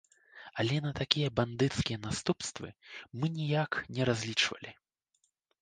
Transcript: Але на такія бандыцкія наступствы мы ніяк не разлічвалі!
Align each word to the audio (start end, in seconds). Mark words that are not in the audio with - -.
Але 0.61 0.77
на 0.85 0.93
такія 0.99 1.27
бандыцкія 1.39 1.97
наступствы 2.07 2.71
мы 3.21 3.25
ніяк 3.37 3.79
не 3.99 4.03
разлічвалі! 4.13 4.71